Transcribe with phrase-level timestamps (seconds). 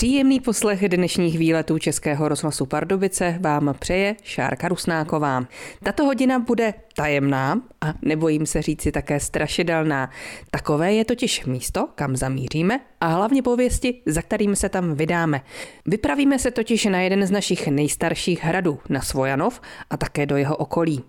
[0.00, 5.44] Příjemný poslech dnešních výletů Českého rozhlasu Pardubice vám přeje Šárka Rusnáková.
[5.82, 10.10] Tato hodina bude tajemná a nebojím se říci také strašidelná.
[10.50, 15.40] Takové je totiž místo, kam zamíříme a hlavně pověsti, za kterým se tam vydáme.
[15.86, 19.60] Vypravíme se totiž na jeden z našich nejstarších hradů, na Svojanov
[19.90, 21.04] a také do jeho okolí.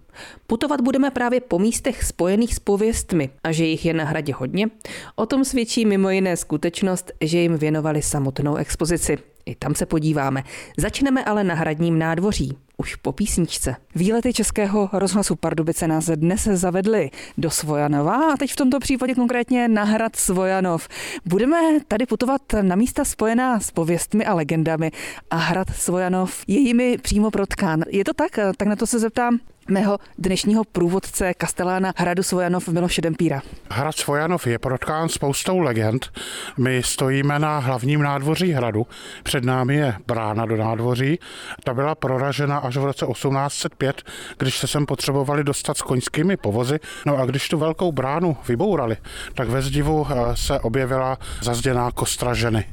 [0.47, 4.67] Putovat budeme právě po místech spojených s pověstmi a že jich je na hradě hodně.
[5.15, 9.17] O tom svědčí mimo jiné skutečnost, že jim věnovali samotnou expozici.
[9.45, 10.43] I tam se podíváme.
[10.77, 13.75] Začneme ale na hradním nádvoří už po písničce.
[13.95, 19.67] Výlety Českého rozhlasu Pardubice nás dnes zavedly do Svojanova a teď v tomto případě konkrétně
[19.67, 20.87] na hrad Svojanov.
[21.25, 21.57] Budeme
[21.87, 24.91] tady putovat na místa spojená s pověstmi a legendami
[25.29, 27.83] a hrad Svojanov je jimi přímo protkán.
[27.89, 28.39] Je to tak?
[28.57, 29.39] Tak na to se zeptám
[29.71, 33.41] mého dnešního průvodce kastelána Hradu Svojanov Miloše Dempíra.
[33.69, 36.11] Hrad Svojanov je protkán spoustou legend.
[36.57, 38.87] My stojíme na hlavním nádvoří hradu.
[39.23, 41.19] Před námi je brána do nádvoří.
[41.63, 44.01] Ta byla proražena až v roce 1805,
[44.37, 46.79] když se sem potřebovali dostat s koňskými povozy.
[47.05, 48.97] No a když tu velkou bránu vybourali,
[49.33, 52.65] tak ve zdivu eh, se objevila zazděná kostra ženy.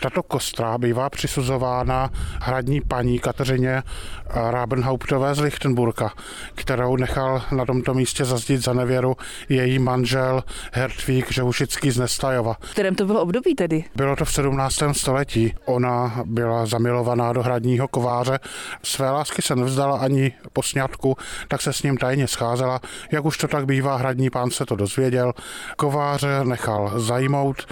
[0.00, 3.82] Tato kostra bývá přisuzována hradní paní Kateřině
[4.34, 6.12] Rabenhauptové z Lichtenburka,
[6.54, 9.16] kterou nechal na tomto místě zazdít za nevěru
[9.48, 12.54] její manžel Hertvík Ževušický z Nestajova.
[12.60, 13.84] V kterém to bylo období tedy?
[13.96, 14.74] Bylo to v 17.
[14.92, 15.54] století.
[15.64, 18.38] Ona byla zamilovaná do hradního kováře.
[18.82, 21.16] Své lásky se nevzdala ani po sňatku,
[21.48, 22.80] tak se s ním tajně scházela.
[23.12, 25.32] Jak už to tak bývá, hradní pán se to dozvěděl.
[25.76, 27.66] Kováře nechal zajmout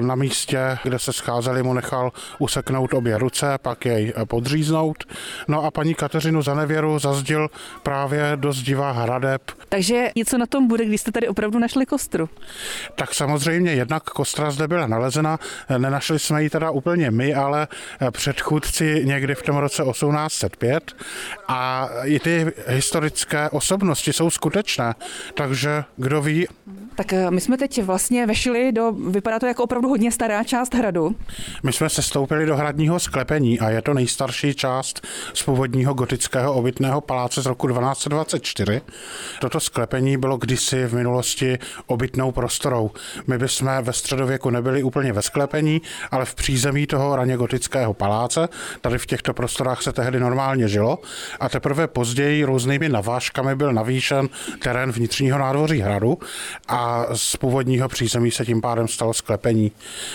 [0.00, 5.04] na místě, kde se scházeli, mu nechal useknout obě ruce, pak jej podříznout.
[5.48, 7.48] No a paní Kateřinu za nevěru zazdil
[7.90, 9.42] právě do zdivá hradeb.
[9.68, 12.28] Takže něco na tom bude, když jste tady opravdu našli kostru?
[12.94, 15.38] Tak samozřejmě jednak kostra zde byla nalezena,
[15.78, 17.68] nenašli jsme ji teda úplně my, ale
[18.10, 20.92] předchůdci někdy v tom roce 1805
[21.48, 24.94] a i ty historické osobnosti jsou skutečné,
[25.34, 26.46] takže kdo ví.
[26.94, 30.74] Tak eh, my jsme teď vlastně vešli do, vypadá to jako opravdu hodně stará část
[30.74, 31.16] hradu.
[31.62, 36.54] My jsme se stoupili do hradního sklepení a je to nejstarší část z původního gotického
[36.54, 38.80] obytného paláce z roku 1224.
[39.40, 42.90] Toto sklepení bylo kdysi v minulosti obytnou prostorou.
[43.26, 48.48] My bychom ve středověku nebyli úplně ve sklepení, ale v přízemí toho raně gotického paláce.
[48.80, 50.98] Tady v těchto prostorách se tehdy normálně žilo
[51.40, 54.28] a teprve později různými navážkami byl navýšen
[54.62, 56.18] terén vnitřního nádvoří hradu
[56.68, 59.72] a z původního přízemí se tím pádem stalo sklepení.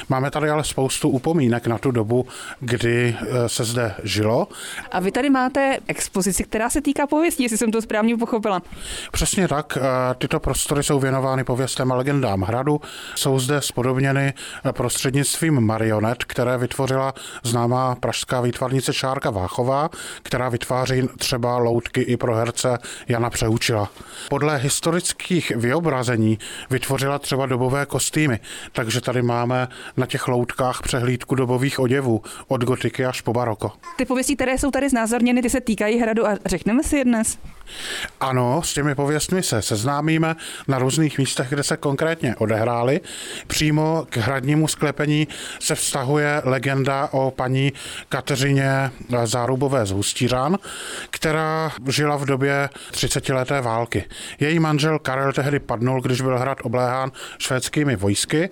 [0.09, 2.27] Máme tady ale spoustu upomínek na tu dobu,
[2.59, 4.47] kdy eh, se zde žilo.
[4.91, 8.61] A vy tady máte expozici, která se týká pověstí, jestli jsem to správně pochopila.
[9.11, 9.77] Přesně tak.
[9.77, 12.81] Eh, tyto prostory jsou věnovány pověstem a legendám hradu.
[13.15, 14.33] Jsou zde spodobněny
[14.65, 17.13] eh, prostřednictvím marionet, které vytvořila
[17.43, 19.89] známá pražská výtvarnice Šárka Váchová,
[20.23, 22.77] která vytváří třeba loutky i pro herce
[23.07, 23.89] Jana Přeučila.
[24.29, 26.39] Podle historických vyobrazení
[26.69, 28.39] vytvořila třeba dobové kostýmy,
[28.71, 29.67] takže tady máme
[29.97, 33.71] na těch loutkách přehlídku dobových oděvů od gotiky až po baroko.
[33.97, 37.37] Ty pověstí, které jsou tady znázorněny, ty se týkají hradu a řekneme si je dnes.
[38.19, 40.35] Ano, s těmi pověstmi se seznámíme
[40.67, 43.01] na různých místech, kde se konkrétně odehrály.
[43.47, 45.27] Přímo k hradnímu sklepení
[45.59, 47.73] se vztahuje legenda o paní
[48.09, 48.91] Kateřině
[49.23, 50.57] Zárubové z Hustířan,
[51.09, 54.05] která žila v době 30-leté války.
[54.39, 58.49] Její manžel Karel tehdy padnul, když byl hrad obléhán švédskými vojsky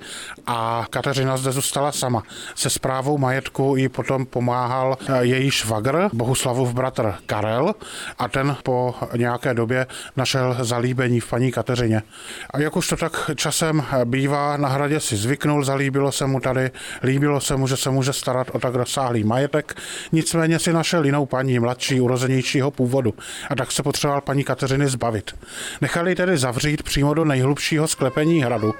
[0.48, 2.24] a Kateřina zde zůstala sama.
[2.56, 7.76] Se zprávou majetku jí potom pomáhal její švagr, Bohuslavův bratr Karel
[8.20, 12.02] a ten po nějaké době našel zalíbení v paní Kateřině.
[12.50, 16.72] A jak už to tak časem bývá, na hradě si zvyknul, zalíbilo se mu tady,
[17.04, 19.76] líbilo se mu, že se může starat o tak rozsáhlý majetek,
[20.12, 23.14] nicméně si našel jinou paní, mladší, urozenějšího původu
[23.50, 25.36] a tak se potřeboval paní Kateřiny zbavit.
[25.82, 28.74] Nechali tedy zavřít přímo do nejhlubšího sklepení hradu,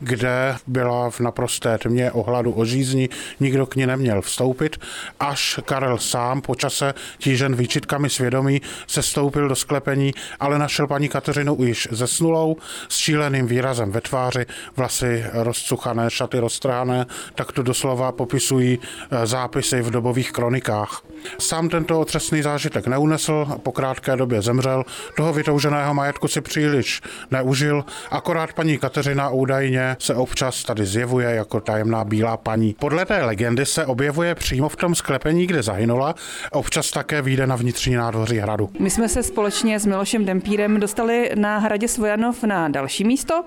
[0.00, 3.08] kde byla v naprosté tmě ohladu o žízni,
[3.40, 4.76] nikdo k ní neměl vstoupit,
[5.20, 11.08] až Karel sám po čase tížen výčitkami svědomí se stoupil do sklepení, ale našel paní
[11.08, 12.56] Kateřinu již zesnulou,
[12.88, 14.46] s šíleným výrazem ve tváři,
[14.76, 21.02] vlasy rozcuchané, šaty roztrhané, tak to doslova popisují eh, zápisy v dobových kronikách.
[21.38, 24.84] Sám tento otřesný zážitek neunesl, po krátké době zemřel,
[25.16, 31.60] toho vytouženého majetku si příliš neužil, akorát paní Kateřina údajně se občas tady zjevuje jako
[31.60, 32.76] tajemná bílá paní.
[32.78, 36.14] Podle té legendy se objevuje přímo v tom sklepení, kde zahynula,
[36.52, 38.70] občas také vyjde na vnitřní nádvoří hradu.
[38.78, 43.44] My jsme se společně společně s Milošem Dempírem dostali na hradě Svojanov na další místo.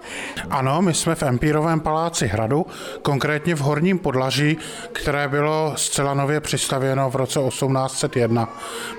[0.50, 2.66] Ano, my jsme v Empírovém paláci hradu,
[3.02, 4.58] konkrétně v Horním podlaží,
[4.92, 8.50] které bylo zcela nově přistavěno v roce 1801.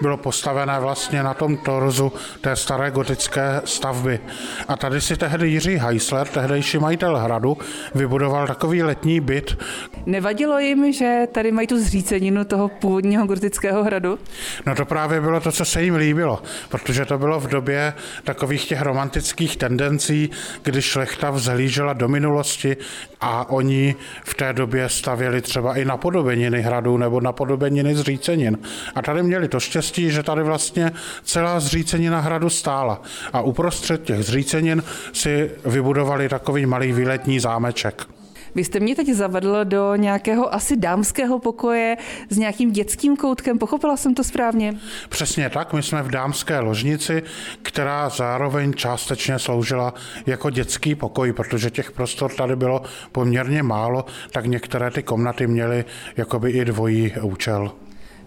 [0.00, 4.20] Bylo postavené vlastně na tom torzu té staré gotické stavby.
[4.68, 7.58] A tady si tehdy Jiří Heisler, tehdejší majitel hradu,
[7.94, 9.58] vybudoval takový letní byt.
[10.06, 14.18] Nevadilo jim, že tady mají tu zříceninu toho původního gotického hradu?
[14.66, 17.94] No to právě bylo to, co se jim líbilo, protože to bylo v době
[18.25, 20.31] takových těch romantických tendencí,
[20.62, 22.76] kdy šlechta vzhlížela do minulosti
[23.20, 23.94] a oni
[24.25, 28.58] v té době stavěli třeba i na podobeniny hradu nebo na podobeniny zřícenin.
[28.94, 30.93] A tady měli to štěstí, že tady vlastně
[31.25, 33.02] celá zřícenina hradu stála.
[33.32, 34.82] A uprostřed těch zřícenin
[35.12, 38.19] si vybudovali takový malý výletní zámeček.
[38.55, 41.97] Vy jste mě teď zavedl do nějakého asi dámského pokoje
[42.29, 44.75] s nějakým dětským koutkem, pochopila jsem to správně?
[45.08, 47.23] Přesně tak, my jsme v dámské ložnici,
[47.62, 49.94] která zároveň částečně sloužila
[50.26, 52.82] jako dětský pokoj, protože těch prostor tady bylo
[53.12, 55.85] poměrně málo, tak některé ty komnaty měly
[56.17, 57.73] jakoby i dvojí účel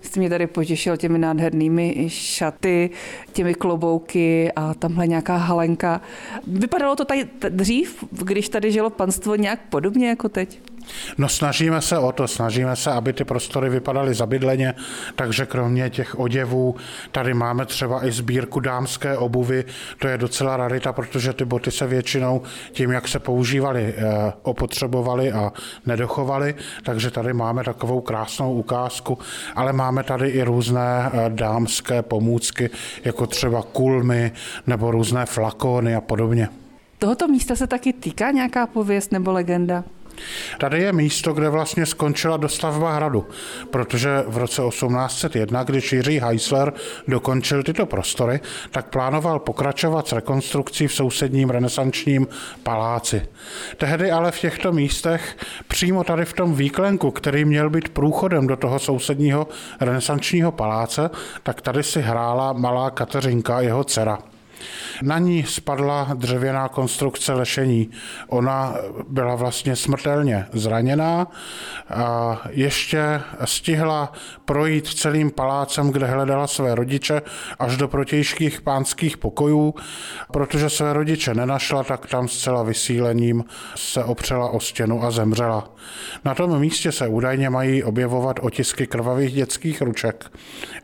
[0.03, 2.89] jste mě tady potěšil těmi nádhernými šaty,
[3.33, 6.01] těmi klobouky a tamhle nějaká halenka.
[6.47, 10.59] Vypadalo to tady dřív, když tady žilo panstvo nějak podobně jako teď?
[11.17, 14.73] No snažíme se o to, snažíme se, aby ty prostory vypadaly zabydleně,
[15.15, 16.75] takže kromě těch oděvů
[17.11, 19.65] tady máme třeba i sbírku dámské obuvy,
[19.99, 22.41] to je docela rarita, protože ty boty se většinou
[22.71, 25.51] tím, jak se používaly, eh, opotřebovaly a
[25.85, 29.17] nedochovaly, takže tady máme takovou krásnou ukázku,
[29.55, 32.69] ale máme tady i různé eh, dámské pomůcky,
[33.03, 34.31] jako třeba kulmy
[34.67, 36.49] nebo různé flakony a podobně.
[36.99, 39.83] Tohoto místa se taky týká nějaká pověst nebo legenda?
[40.59, 43.27] Tady je místo, kde vlastně skončila dostavba hradu,
[43.69, 46.73] protože v roce 1801, když Jiří Heisler
[47.07, 48.39] dokončil tyto prostory,
[48.71, 52.27] tak plánoval pokračovat s rekonstrukcí v sousedním renesančním
[52.63, 53.27] paláci.
[53.77, 55.37] Tehdy ale v těchto místech,
[55.67, 59.47] přímo tady v tom výklenku, který měl být průchodem do toho sousedního
[59.79, 61.09] renesančního paláce,
[61.43, 64.32] tak tady si hrála malá Kateřinka, jeho dcera.
[65.01, 67.89] Na ní spadla dřevěná konstrukce lešení.
[68.27, 68.75] Ona
[69.09, 71.27] byla vlastně smrtelně zraněná
[71.89, 74.11] a ještě stihla
[74.45, 77.21] projít celým palácem, kde hledala své rodiče,
[77.59, 79.75] až do protějších pánských pokojů.
[80.31, 83.43] Protože své rodiče nenašla, tak tam zcela vysílením
[83.75, 85.69] se opřela o stěnu a zemřela.
[86.25, 90.31] Na tom místě se údajně mají objevovat otisky krvavých dětských ruček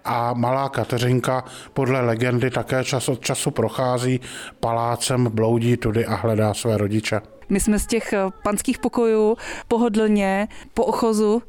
[0.06, 1.44] a malá Kateřinka
[1.74, 4.20] podle legendy také čas od času prochází
[4.60, 7.22] palácem, bloudí tudy a hledá své rodiče.
[7.50, 9.38] My jsme z těch eh, panských pokojů
[9.68, 11.42] pohodlně, po ochozu,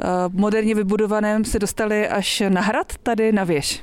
[0.00, 3.82] eh, moderně vybudovaném se dostali až na hrad tady na věž.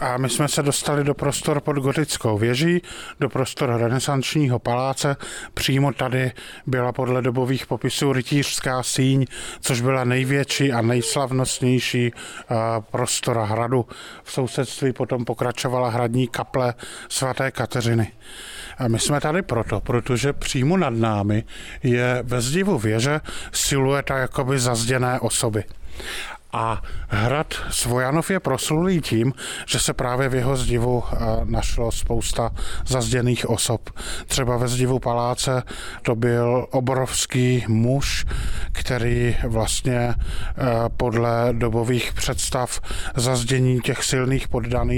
[0.00, 2.82] A my jsme se dostali do prostor pod gotickou věží,
[3.20, 5.16] do prostor renesančního paláce.
[5.54, 6.32] Přímo tady
[6.66, 9.26] byla podle dobových popisů rytířská síň,
[9.60, 12.54] což byla největší a nejslavnostnější eh,
[12.90, 13.86] prostora hradu.
[14.22, 16.74] V sousedství potom pokračovala hradní kaple
[17.08, 18.12] svaté Kateřiny.
[18.78, 21.44] A my jsme tady proto, protože přímo nad námi
[21.82, 23.20] je ve zdivu věže
[23.52, 25.64] silueta jakoby zazděné osoby.
[26.52, 29.32] A hrad Svojanov je proslulý tím,
[29.66, 32.50] že se právě v jeho zdivu eh, našlo spousta
[32.86, 33.90] zazděných osob.
[34.26, 35.62] Třeba ve zdivu paláce
[36.02, 38.26] to byl obrovský muž,
[38.72, 40.14] který vlastně eh,
[40.96, 42.80] podle dobových představ
[43.16, 44.92] zazdění těch silných poddaných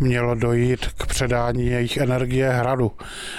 [0.00, 2.92] mělo dojít k předání jejich energie hradu.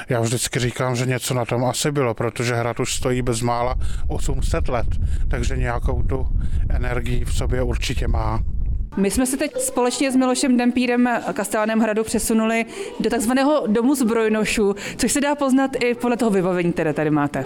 [0.09, 3.75] Já vždycky říkám, že něco na tom asi bylo, protože hrad už stojí bezmála
[4.07, 4.87] 800 let,
[5.27, 6.27] takže nějakou tu
[6.69, 8.39] energii v sobě určitě má.
[8.97, 12.65] My jsme se teď společně s Milošem Dempírem Kastelánem hradu přesunuli
[12.99, 17.45] do takzvaného domu zbrojnošů, což se dá poznat i podle toho vybavení, které tady máte.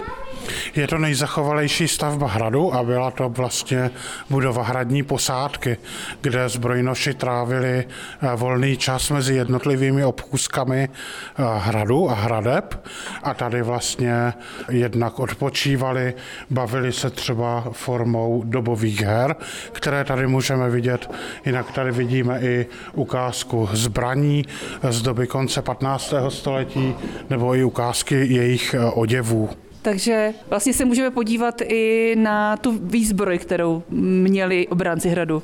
[0.74, 3.90] Je to nejzachovalejší stavba hradu a byla to vlastně
[4.30, 5.76] budova hradní posádky,
[6.20, 12.88] kde zbrojnoši trávili eh, volný čas mezi jednotlivými obchůzkami eh, hradu a hradeb
[13.22, 14.32] a tady vlastně
[14.68, 16.14] jednak odpočívali,
[16.50, 19.36] bavili se třeba formou dobových her,
[19.72, 21.10] které tady můžeme vidět
[21.46, 24.44] Jinak tady vidíme i ukázku zbraní
[24.90, 26.14] z doby konce 15.
[26.28, 26.94] století
[27.30, 29.50] nebo i ukázky jejich eh, oděvů.
[29.82, 35.42] Takže vlastně se můžeme podívat i na tu výzbroj, kterou měli obránci hradu.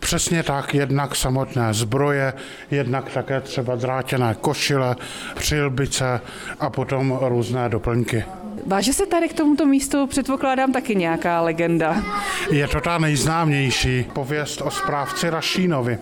[0.00, 2.32] Přesně tak, jednak samotné zbroje,
[2.70, 4.96] jednak také třeba drátěné košile,
[5.34, 6.20] přilbice
[6.60, 8.24] a potom různé doplňky.
[8.66, 12.02] Váže se tady k tomuto místu, předpokládám, taky nějaká legenda.
[12.50, 15.98] Je to ta nejznámější pověst o správci Rašínovi.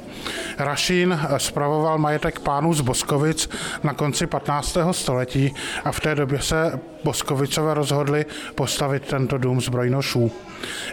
[0.58, 3.50] Rašín spravoval majetek pánů z Boskovic
[3.82, 4.76] na konci 15.
[4.90, 10.32] století a v té době se Boskovicové rozhodli postavit tento dům zbrojnošů.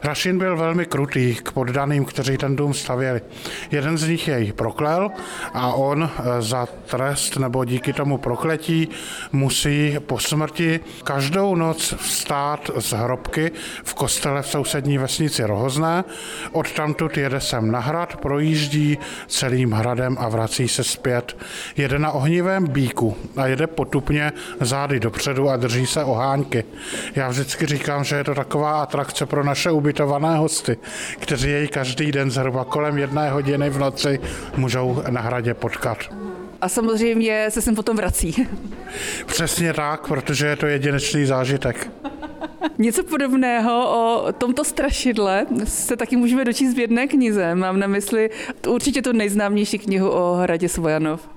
[0.04, 3.22] Rašin byl velmi krutý k poddaným, kteří ten dům stavěli.
[3.72, 5.12] Jeden z nich jej proklel
[5.54, 8.90] a on eh, za trest nebo díky tomu prokletí
[9.32, 13.52] musí po smrti každou noc vstát z hrobky
[13.84, 16.04] v kostele v sousední vesnici Rohozné.
[16.52, 18.98] Od tamtud jede sem na hrad, projíždí
[19.28, 21.38] celým hradem a vrací se zpět.
[21.78, 26.64] Jede na ohnivém bíku a jede potupně zády dopředu a drží se oháňky.
[27.16, 30.78] Já vždycky říkám, že je to taková atrakce pro naše ubytované hosty,
[31.20, 34.20] kteří jej každý den zhruba kolem jedné hodiny v noci
[34.58, 35.98] můžou na hradě potkat.
[36.62, 38.48] A samozřejmě se sem potom vrací.
[39.26, 41.92] Přesně tak, protože je to jedinečný zážitek.
[42.78, 47.56] Něco podobného o tomto strašidle se taky můžeme dočíst v jedné knize.
[47.56, 48.30] Mám na mysli
[48.68, 51.35] určitě tu nejznámější knihu o hradě Svojanov.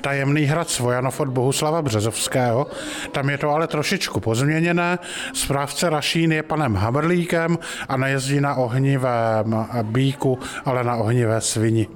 [0.00, 2.66] Tajemný hrad Svojanov od Bohuslava Březovského.
[3.12, 4.98] Tam je to ale trošičku pozměněné.
[5.32, 11.86] Správce Rašín je panem Hamrlíkem a nejezdí na ohnivém bíku, ale na ohnivé svini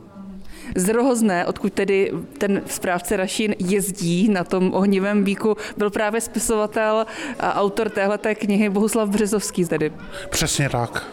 [0.76, 7.06] z Rohozné, odkud tedy ten správce Rašín jezdí na tom ohnivém bíku, byl právě spisovatel
[7.40, 9.92] a autor téhleté knihy Bohuslav Březovský tedy.
[10.30, 11.06] Přesně tak.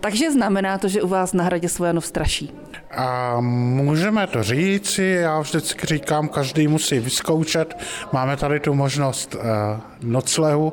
[0.00, 2.52] Takže znamená to, že u vás na hradě Svojanov straší?
[2.90, 7.76] A můžeme to říci, já vždycky říkám, každý musí vyzkoušet.
[8.12, 9.40] Máme tady tu možnost uh,
[10.02, 10.72] noclehu,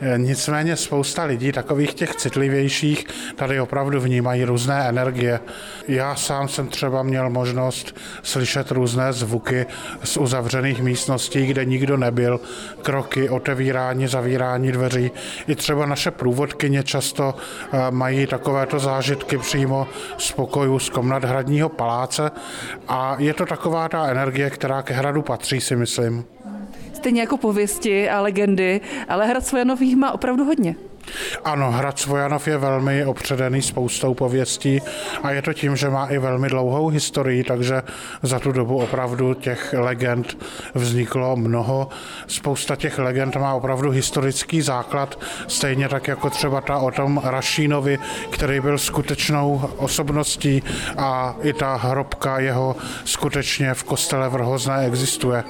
[0.00, 5.40] e, nicméně spousta lidí, takových těch citlivějších, tady opravdu vnímají různé energie.
[5.88, 9.66] Já sám jsem třeba měl možnost slyšet různé zvuky
[10.04, 12.40] z uzavřených místností, kde nikdo nebyl,
[12.82, 15.10] kroky, otevírání, zavírání dveří.
[15.48, 19.86] I třeba naše průvodkyně často uh, mají takovéto zážitky přímo
[20.18, 22.30] z pokojů, z komnat hradní hradního paláce
[22.88, 26.24] a je to taková ta energie, která ke hradu patří, si myslím.
[26.92, 30.76] Stejně jako pověsti a legendy, ale hrad Svojanov jich má opravdu hodně.
[31.44, 34.82] Ano, hrad Svojanov je velmi opředený spoustou pověstí
[35.22, 37.82] a je to tím, že má i velmi dlouhou historii, takže
[38.22, 41.88] za tu dobu opravdu těch legend vzniklo mnoho.
[42.26, 47.98] Spousta těch legend má opravdu historický základ, stejně tak jako třeba ta o tom Rašínovi,
[48.30, 50.62] který byl skutečnou osobností
[50.96, 54.34] a i ta hrobka jeho skutečně v kostele v
[54.86, 55.44] existuje.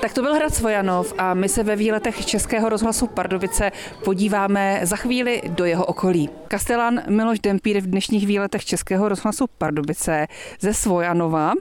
[0.00, 3.72] Tak to byl Hrad Svojanov a my se ve výletech Českého rozhlasu Pardubice
[4.04, 6.30] podíváme za chvíli do jeho okolí.
[6.48, 10.26] Kastelán Miloš Dempír v dnešních výletech Českého rozhlasu Pardubice
[10.60, 11.52] ze Svojanova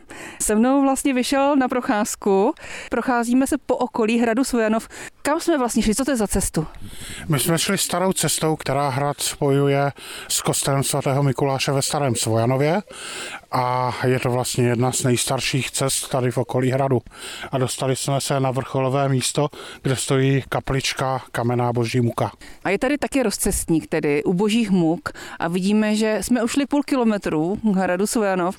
[0.41, 2.53] se mnou vlastně vyšel na procházku.
[2.89, 4.87] Procházíme se po okolí hradu Svojanov.
[5.21, 5.95] Kam jsme vlastně šli?
[5.95, 6.67] Co to je za cestu?
[7.27, 9.91] My jsme šli starou cestou, která hrad spojuje
[10.27, 12.81] s kostelem svatého Mikuláše ve Starém Svojanově
[13.51, 17.01] a je to vlastně jedna z nejstarších cest tady v okolí hradu.
[17.51, 19.49] A dostali jsme se na vrcholové místo,
[19.81, 22.31] kde stojí kaplička kamená boží muka.
[22.63, 26.83] A je tady taky rozcestník, tedy u božích muk a vidíme, že jsme ušli půl
[26.83, 28.57] kilometru k hradu Svojanov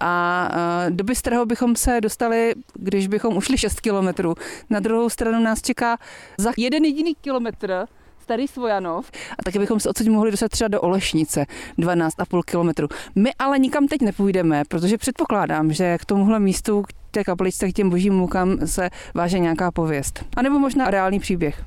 [0.00, 0.48] a
[0.90, 4.34] do Bystrého bychom se dostali, když bychom ušli 6 kilometrů.
[4.70, 5.98] Na druhou stranu nás čeká
[6.38, 7.86] za jeden jediný kilometr
[8.22, 11.46] Starý Svojanov a taky bychom se odsud mohli dostat třeba do Olešnice,
[11.78, 12.88] 12,5 kilometru.
[13.14, 17.90] My ale nikam teď nepůjdeme, protože předpokládám, že k tomuhle místu, té kapličce k těm
[17.90, 20.24] božím mukám se váže nějaká pověst.
[20.36, 21.64] A nebo možná reálný příběh.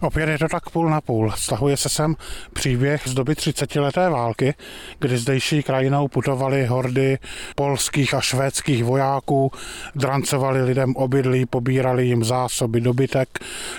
[0.00, 1.32] Opět je to tak půl na půl.
[1.36, 2.14] Stahuje se sem
[2.52, 3.74] příběh z doby 30.
[3.74, 4.54] leté války,
[4.98, 7.18] kdy zdejší krajinou putovali hordy
[7.54, 9.52] polských a švédských vojáků,
[9.94, 13.28] drancovali lidem obydlí, pobírali jim zásoby, dobytek.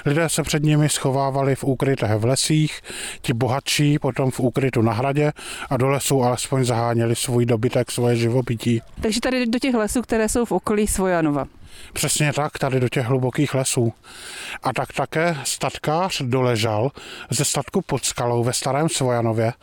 [0.06, 2.82] Lidé se před nimi schovávali v úkrytech v lesích,
[3.22, 5.32] ti bohatší potom v úkrytu na hradě
[5.70, 8.82] a do lesů alespoň zaháněli svůj dobytek, svoje živobytí.
[9.02, 11.46] Takže tady do těch lesů, které jsou v okolí Svojanova.
[11.94, 13.94] Přesně tak, tady do těch hlubokých lesů.
[14.64, 16.92] A tak také statkář doležal
[17.30, 19.54] ze statku pod skalou ve Starém Svojanově.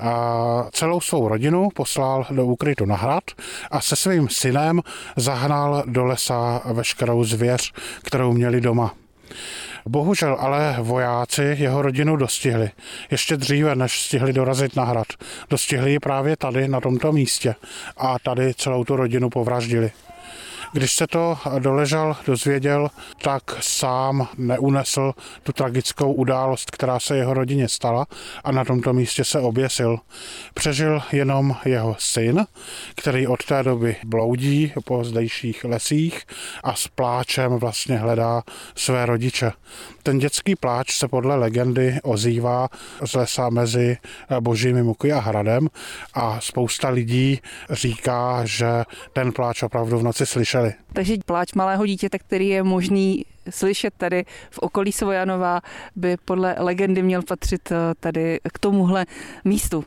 [0.00, 3.24] A celou svou rodinu poslal do úkrytu na hrad
[3.70, 4.80] a se svým synem
[5.16, 8.94] zahnal do lesa veškerou zvěř, kterou měli doma.
[9.86, 12.70] Bohužel ale vojáci jeho rodinu dostihli.
[13.10, 15.06] Ještě dříve, než stihli dorazit na hrad.
[15.50, 17.54] Dostihli ji právě tady, na tomto místě.
[17.96, 19.90] A tady celou tu rodinu povraždili.
[20.72, 22.88] Když se to doležal, dozvěděl,
[23.22, 28.06] tak sám neunesl tu tragickou událost, která se jeho rodině stala
[28.44, 29.98] a na tomto místě se oběsil.
[30.54, 32.46] Přežil jenom jeho syn,
[32.96, 36.26] který od té doby bloudí po zdejších lesích
[36.64, 38.42] a s pláčem vlastně hledá
[38.74, 39.52] své rodiče.
[40.02, 42.68] Ten dětský pláč se podle legendy ozývá
[43.04, 43.96] z lesa mezi
[44.40, 45.68] Božími muky a hradem
[46.14, 48.68] a spousta lidí říká, že
[49.12, 50.26] ten pláč opravdu v noci
[50.58, 50.74] slyšeli.
[50.92, 55.60] Takže pláč malého dítěte, který je možný slyšet tady v okolí Svojanova,
[55.96, 59.06] by podle legendy měl patřit eh, tady k tomuhle
[59.44, 59.84] místu.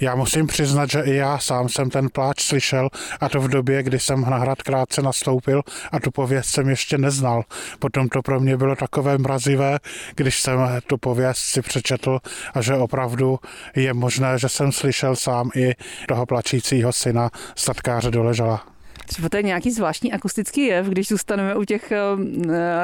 [0.00, 2.88] Já musím přiznat, že i já sám jsem ten pláč slyšel
[3.20, 5.62] a to v době, kdy jsem na hrad krátce nastoupil
[5.92, 7.42] a tu pověst jsem ještě neznal.
[7.78, 9.78] Potom to pro mě bylo takové mrazivé,
[10.16, 12.18] když jsem tu pověst si přečetl
[12.54, 13.38] a že opravdu
[13.76, 15.74] je možné, že jsem slyšel sám i
[16.08, 18.71] toho plačícího syna statkáře doležela.
[19.06, 22.24] Třeba to je nějaký zvláštní akustický jev, když zůstaneme u těch uh,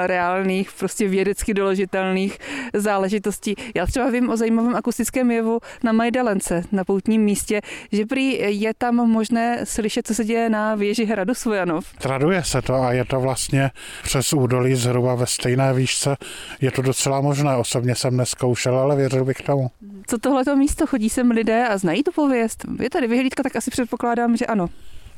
[0.06, 2.38] reálných, prostě vědecky doložitelných
[2.75, 3.54] záležitostí.
[3.75, 7.60] Já třeba vím o zajímavém akustickém jevu na Majdalence, na poutním místě,
[7.92, 11.87] že prý je tam možné slyšet, co se děje na věži hradu Svojanov.
[11.98, 13.70] Traduje se to a je to vlastně
[14.02, 16.16] přes údolí zhruba ve stejné výšce.
[16.60, 19.70] Je to docela možné, osobně jsem neskoušel, ale věřil bych tomu.
[20.06, 20.87] Co tohleto místo?
[20.87, 22.64] Chodí sem lidé a znají tu pověst?
[22.82, 24.68] Je tady vyhlídka, tak asi předpokládám, že ano.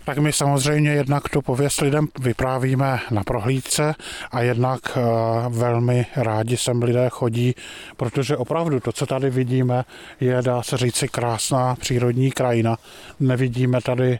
[0.04, 3.94] Tak my samozřejmě jednak tu pověst lidem vyprávíme na prohlídce
[4.30, 5.00] a jednak eh,
[5.48, 7.54] velmi rádi sem lidé chodí,
[7.96, 9.84] protože opravdu to, co tady vidíme,
[10.20, 12.76] je, dá se říci, krásná přírodní krajina.
[13.20, 14.18] Nevidíme tady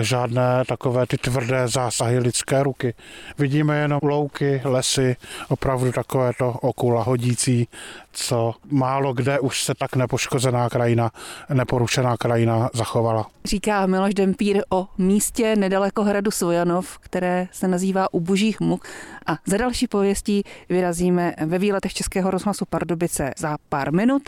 [0.00, 2.94] žádné takové ty tvrdé zásahy lidské ruky.
[3.38, 5.16] Vidíme jenom louky, lesy,
[5.48, 7.68] opravdu takové to oku lahodící,
[8.12, 11.10] co málo kde už se tak nepoškozená krajina,
[11.54, 13.26] neporušená krajina zachovala.
[13.44, 18.84] Říká Miloš Dempír o místě nedaleko hradu Svojanov, které se nazývá U božích muk.
[19.26, 24.22] A za další pověstí vyrazíme ve výletech Českého rozhlasu Pardubice za pár minut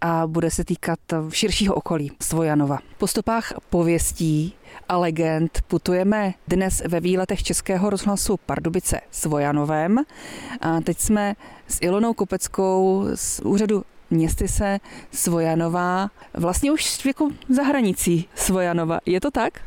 [0.00, 0.98] a bude se týkat
[1.30, 2.78] širšího okolí Svojanova.
[2.98, 4.54] Po stopách pověstí
[4.88, 9.98] a legend putujeme dnes ve výletech Českého rozhlasu Pardubice Svojanovém.
[10.60, 11.34] A teď jsme
[11.68, 13.84] s Ilonou Kopeckou z úřadu
[14.48, 14.78] se
[15.12, 19.00] Svojanová, vlastně už jako za hranicí Svojanova.
[19.06, 19.60] Je to tak?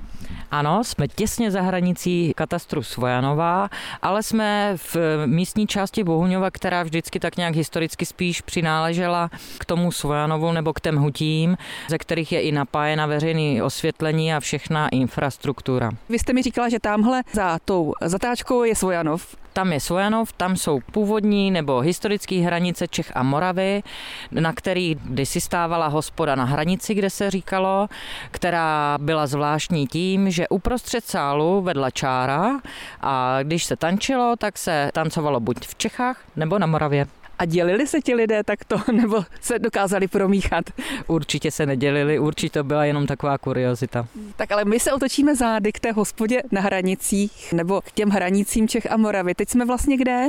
[0.52, 3.70] Ano, jsme těsně za hranicí katastru Svojanová,
[4.02, 9.92] ale jsme v místní části Bohuňova, která vždycky tak nějak historicky spíš přináležela k tomu
[9.92, 11.58] Svojanovu nebo k těm hutím,
[11.90, 15.92] ze kterých je i napájena veřejné osvětlení a všechna infrastruktura.
[16.10, 19.36] Vy jste mi říkala, že tamhle za tou zatáčkou je Svojanov.
[19.60, 23.84] Tam je Svojanov, tam jsou původní nebo historické hranice Čech a Moravy,
[24.32, 27.88] na kterých kdysi stávala hospoda na hranici, kde se říkalo,
[28.32, 32.60] která byla zvláštní tím, že uprostřed sálu vedla čára
[33.02, 37.19] a když se tančilo, tak se tancovalo buď v Čechách nebo na Moravě.
[37.40, 40.66] A dělili se ti lidé takto, nebo se dokázali promíchat?
[41.08, 44.08] Určitě se nedělili, určitě to byla jenom taková kuriozita.
[44.36, 48.68] Tak ale my se otočíme zády k té hospodě na hranicích, nebo k těm hranicím
[48.68, 49.36] Čech a Moravy.
[49.36, 50.28] Teď jsme vlastně kde?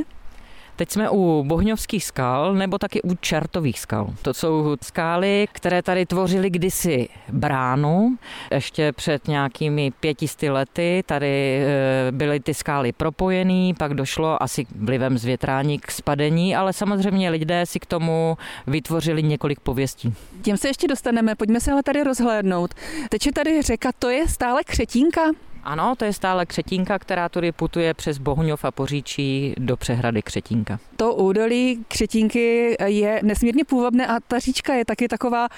[0.77, 4.15] Teď jsme u Bohňovských skal nebo taky u Čertových skal.
[4.23, 8.17] To jsou skály, které tady tvořily kdysi bránu.
[8.51, 15.19] Ještě před nějakými pětisty lety tady e, byly ty skály propojený, pak došlo asi vlivem
[15.19, 20.15] zvětrání k spadení, ale samozřejmě lidé si k tomu vytvořili několik pověstí.
[20.43, 22.75] Těm se ještě dostaneme, pojďme se ale tady rozhlédnout.
[23.09, 25.23] Teče tady řeka, to je stále Křetínka?
[25.65, 30.79] Ano, to je stále Křetínka, která tudy putuje přes Bohuňov a Poříčí do přehrady Křetínka.
[30.97, 35.49] To údolí Křetínky je nesmírně půvabné a ta říčka je taky taková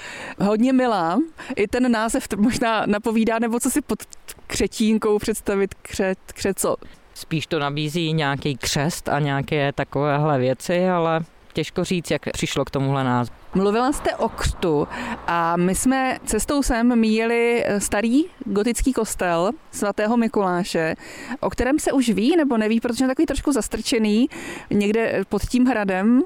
[0.40, 1.18] hodně milá.
[1.56, 3.98] I ten název možná napovídá, nebo co si pod
[4.46, 6.76] Křetínkou představit křet, křet co?
[7.14, 11.20] Spíš to nabízí nějaký křest a nějaké takovéhle věci, ale
[11.52, 13.41] těžko říct, jak přišlo k tomuhle názvu.
[13.54, 14.88] Mluvila jste o křtu
[15.26, 20.94] a my jsme cestou sem míjeli starý gotický kostel svatého Mikuláše,
[21.40, 24.28] o kterém se už ví nebo neví, protože je takový trošku zastrčený
[24.70, 26.22] někde pod tím hradem,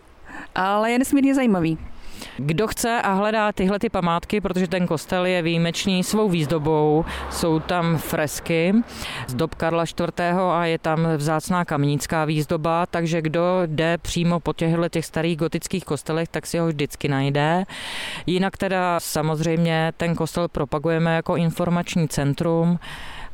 [0.55, 1.79] ale je nesmírně zajímavý.
[2.37, 7.61] Kdo chce a hledá tyhle ty památky, protože ten kostel je výjimečný svou výzdobou, jsou
[7.61, 8.75] tam fresky
[9.27, 10.21] z dob Karla IV.
[10.53, 15.85] a je tam vzácná kamínická výzdoba, takže kdo jde přímo po těchto těch starých gotických
[15.85, 17.65] kostelech, tak si ho vždycky najde.
[18.27, 22.79] Jinak teda samozřejmě ten kostel propagujeme jako informační centrum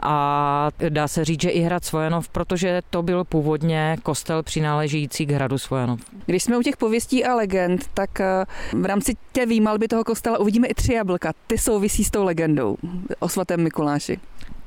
[0.03, 5.31] a dá se říct, že i hrad Svojanov, protože to byl původně kostel přináležející k
[5.31, 6.01] hradu Svojanov.
[6.27, 10.39] Když jsme u těch pověstí a legend, tak eh, v rámci té výmalby toho kostela
[10.39, 11.33] uvidíme i tři jablka.
[11.47, 12.77] Ty souvisí s tou legendou
[13.19, 14.21] o svatém Mikuláši.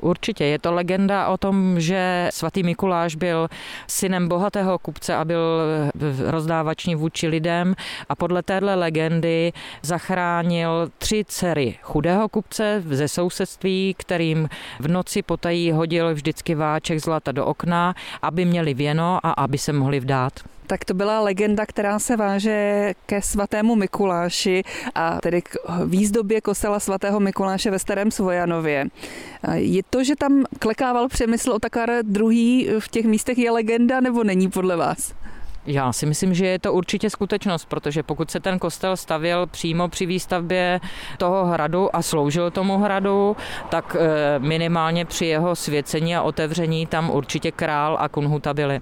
[0.06, 0.46] Určitě.
[0.46, 3.48] Je to legenda o tom, že svatý Mikuláš byl
[3.88, 5.62] synem bohatého kupce a byl
[6.26, 7.76] rozdávačný vůči lidem
[8.10, 15.72] a podle téhle legendy zachránil tři dcery chudého kupce ze sousedství, kterým v noci potají
[15.72, 20.34] hodil vždycky váček zlata do okna, aby měli věno a aby se mohli vdát.
[20.68, 24.64] Tak to byla legenda, která se váže ke svatému Mikuláši
[24.96, 28.86] a tedy k výzdobě kostela svatého Mikuláše ve Starém Svojanově.
[29.54, 34.24] Je to, že tam klekával přemysl o takár druhý v těch místech je legenda nebo
[34.24, 35.14] není podle vás?
[35.66, 39.88] Já si myslím, že je to určitě skutečnost, protože pokud se ten kostel stavěl přímo
[39.88, 40.80] při výstavbě
[41.18, 43.38] toho hradu a sloužil tomu hradu,
[43.70, 48.82] tak eh, minimálně při jeho svěcení a otevření tam určitě král a kunhuta byli.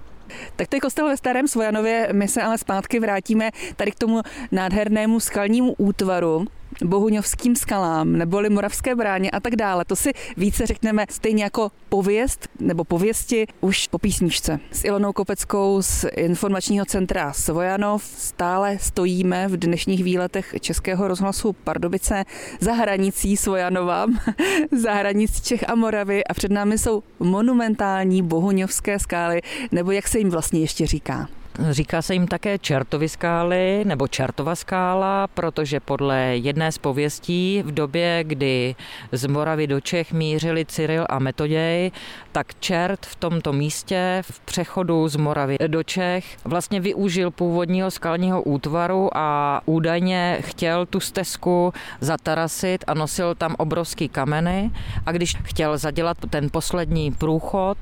[0.56, 4.20] Tak to je kostel ve Starém Svojanově, my se ale zpátky vrátíme tady k tomu
[4.52, 6.46] nádhernému skalnímu útvaru,
[6.84, 9.84] Bohuňovským skalám neboli Moravské bráně a tak dále.
[9.84, 14.60] To si více řekneme stejně jako pověst nebo pověsti už po písničce.
[14.70, 22.24] S Ilonou Kopeckou z informačního centra Svojanov stále stojíme v dnešních výletech Českého rozhlasu Pardubice
[22.60, 24.06] za hranicí Svojanova,
[24.72, 29.40] za hranicí Čech a Moravy a před námi jsou monumentální bohuňovské skály,
[29.72, 31.28] nebo jak se jim vlastně ještě říká.
[31.70, 37.74] Říká se jim také Čertovy skály nebo Čertova skála, protože podle jedné z pověstí v
[37.74, 38.74] době, kdy
[39.12, 41.90] z Moravy do Čech mířili Cyril a Metoděj,
[42.32, 48.42] tak Čert v tomto místě v přechodu z Moravy do Čech vlastně využil původního skalního
[48.42, 54.70] útvaru a údajně chtěl tu stezku zatarasit a nosil tam obrovský kameny.
[55.06, 57.78] A když chtěl zadělat ten poslední průchod,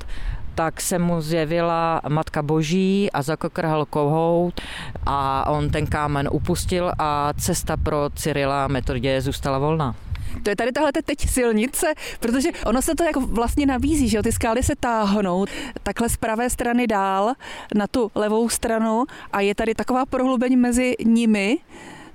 [0.55, 4.61] tak se mu zjevila Matka Boží a zakokrhal kohout
[5.07, 9.95] a on ten kámen upustil a cesta pro Cyrila Metodě zůstala volná.
[10.43, 11.87] To je tady tahle teď silnice,
[12.21, 14.23] protože ono se to jako vlastně nabízí, že jo?
[14.23, 15.47] ty skály se táhnou
[15.83, 17.33] takhle z pravé strany dál
[17.75, 21.59] na tu levou stranu a je tady taková prohlubeň mezi nimi,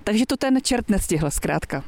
[0.04, 1.84] takže to ten čert nestihl zkrátka.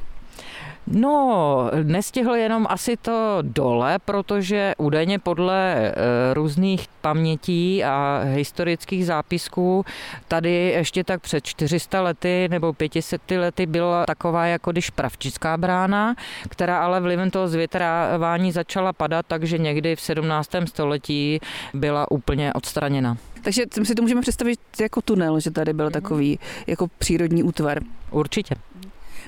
[0.86, 5.94] No, nestihl jenom asi to dole, protože údajně podle e,
[6.34, 9.84] různých pamětí a historických zápisků
[10.28, 16.14] tady ještě tak před 400 lety nebo 500 lety byla taková jako když pravčická brána,
[16.48, 20.50] která ale vlivem toho zvětrávání začala padat, takže někdy v 17.
[20.66, 21.40] století
[21.74, 23.16] byla úplně odstraněna.
[23.42, 27.80] Takže si to můžeme představit jako tunel, že tady byl takový jako přírodní útvar.
[28.10, 28.54] Určitě.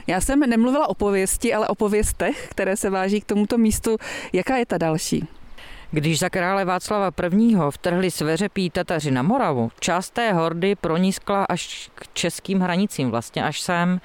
[0.06, 3.96] Já jsem nemluvila o pověsti, ale o pověstech, které se váží k tomuto místu.
[4.32, 5.28] Jaká je ta další?
[5.90, 7.56] Když za krále Václava I.
[7.70, 13.60] vtrhli sveřepí Tataři na Moravu, část té hordy pronískla až k českým hranicím, vlastně až
[13.60, 14.00] sem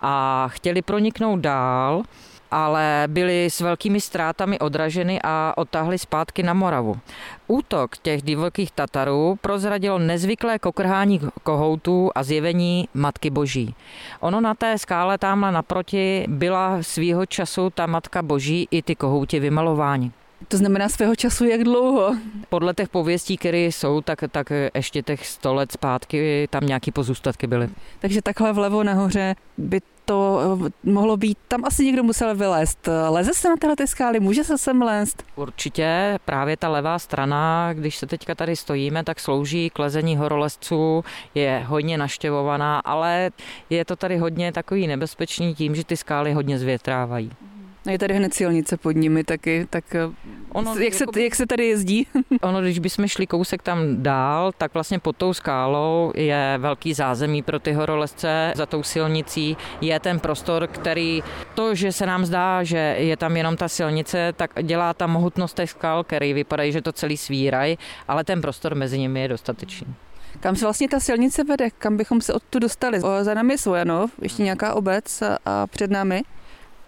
[0.00, 2.02] a chtěli proniknout dál,
[2.50, 6.98] ale byly s velkými ztrátami odraženy a otáhly zpátky na Moravu.
[7.46, 13.74] Útok těch divokých Tatarů prozradil nezvyklé kokrhání kohoutů a zjevení Matky Boží.
[14.20, 19.40] Ono na té skále tamhle naproti byla svýho času ta Matka Boží i ty kohouti
[19.40, 20.12] vymalováni.
[20.48, 22.16] To znamená svého času jak dlouho?
[22.48, 27.46] Podle těch pověstí, které jsou, tak, tak ještě těch 100 let zpátky tam nějaký pozůstatky
[27.46, 27.68] byly.
[27.98, 32.88] Takže takhle vlevo nahoře by to eh, mohlo být, tam asi někdo musel vylézt.
[33.08, 35.22] Leze se na tyhle ty skály, může se sem lézt?
[35.36, 41.04] Určitě, právě ta levá strana, když se teďka tady stojíme, tak slouží k lezení horolezců,
[41.34, 43.30] je hodně naštěvovaná, ale
[43.70, 47.30] je to tady hodně takový nebezpečný tím, že ty skály hodně zvětrávají.
[47.90, 50.10] Je tady hned silnice pod nimi taky, tak eh,
[50.52, 52.06] ono, jak, se, jako, jak se tady jezdí?
[52.42, 57.42] ono, když bychom šli kousek tam dál, tak vlastně pod tou skálou je velký zázemí
[57.42, 58.52] pro ty horolezce.
[58.56, 61.22] Za tou silnicí je ten prostor, který
[61.54, 65.56] to, že se nám zdá, že je tam jenom ta silnice, tak dělá ta mohutnost
[65.56, 69.94] těch skal, který vypadají, že to celý svírají, ale ten prostor mezi nimi je dostatečný.
[70.40, 71.70] Kam se vlastně ta silnice vede?
[71.70, 73.02] Kam bychom se odtud dostali?
[73.02, 76.22] O, za námi je Svojanov, ještě nějaká obec a před námi?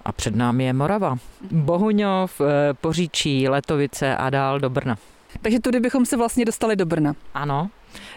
[0.04, 1.16] A před námi je Morava.
[1.50, 4.96] Bohuňov, eh, Poříčí, Letovice a dál do Brna.
[5.42, 7.14] Takže tudy bychom se vlastně dostali do Brna.
[7.34, 7.70] Ano,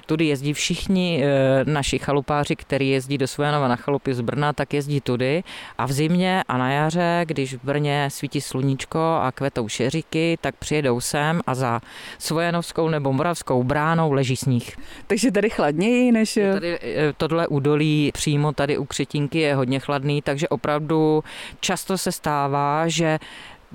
[0.05, 1.29] Tudy jezdí všichni e,
[1.65, 5.43] naši chalupáři, kteří jezdí do Svojanova na chalupy z Brna, tak jezdí tudy.
[5.77, 10.55] A v zimě a na jaře, když v Brně svítí sluníčko a kvetou šeříky, tak
[10.55, 11.81] přijedou sem a za
[12.19, 14.77] Svojanovskou nebo Moravskou bránou leží sníh.
[15.07, 16.39] Takže tady chladněji než...
[16.53, 21.23] Tady, e, tohle údolí přímo tady u Křetinky je hodně chladný, takže opravdu
[21.59, 23.19] často se stává, že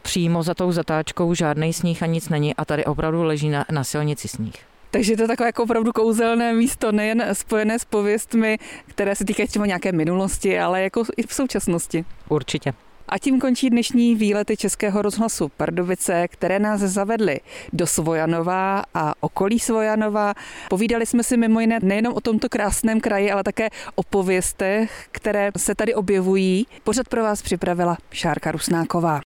[0.02, 3.84] přímo za tou zatáčkou žádný sníh a nic není a tady opravdu leží na, na
[3.84, 4.54] silnici sníh.
[4.90, 9.48] Takže to je takové jako opravdu kouzelné místo, nejen spojené s pověstmi, které se týkají
[9.48, 12.04] třeba nějaké minulosti, ale jako i v současnosti.
[12.28, 12.72] Určitě.
[13.10, 17.40] A tím končí dnešní výlety Českého rozhlasu Pardubice, které nás zavedly
[17.72, 20.34] do Svojanova a okolí Svojanova.
[20.68, 25.50] Povídali jsme si mimo jiné nejenom o tomto krásném kraji, ale také o pověstech, které
[25.56, 26.66] se tady objevují.
[26.84, 29.18] Pořad pro vás připravila Šárka Rusnáková.